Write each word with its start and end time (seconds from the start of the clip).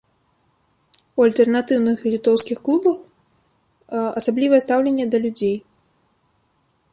У 1.19 1.25
альтэрнатыўных 1.27 1.99
літоўскіх 2.13 2.57
клубах 2.69 2.97
асаблівае 4.21 4.61
стаўленне 4.67 5.05
да 5.13 5.17
людзей. 5.27 5.55